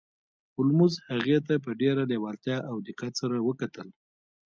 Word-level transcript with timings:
هولمز 0.55 0.93
هغې 1.09 1.37
ته 1.47 1.53
په 1.63 1.71
ډیره 1.81 2.01
لیوالتیا 2.11 2.57
او 2.69 2.75
دقت 2.87 3.13
سره 3.21 3.37
وکتل 3.47 3.87